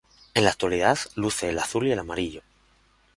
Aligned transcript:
En 0.33 0.45
la 0.45 0.49
actualidad 0.49 0.97
luce 1.13 1.49
el 1.49 1.59
azul 1.59 1.85
y 1.85 1.91
el 1.91 1.99
amarillo. 1.99 2.41